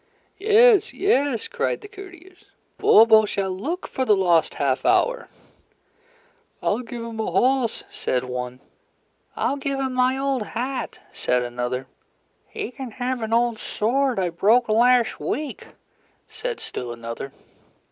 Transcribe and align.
"Yes! 0.39 0.93
Yes!" 0.95 1.47
cried 1.47 1.81
the 1.81 1.87
courtiers. 1.87 2.45
"Bobo 2.79 3.25
shall 3.25 3.51
look 3.51 3.87
for 3.87 4.03
the 4.03 4.15
lost 4.15 4.55
half 4.55 4.83
hour." 4.83 5.27
"I'll 6.59 6.79
give 6.79 7.03
him 7.03 7.19
a 7.19 7.29
horse," 7.29 7.83
said 7.91 8.23
one. 8.23 8.61
"I'll 9.35 9.57
give 9.57 9.79
him 9.79 9.93
my 9.93 10.17
old 10.17 10.41
hat," 10.41 10.97
said 11.11 11.43
another. 11.43 11.85
"He 12.47 12.71
can 12.71 12.89
have 12.93 13.21
an 13.21 13.31
old 13.31 13.59
sword 13.59 14.17
I 14.17 14.29
broke 14.31 14.67
last 14.69 15.19
week," 15.19 15.67
said 16.27 16.59
still 16.59 16.91
another. 16.91 17.31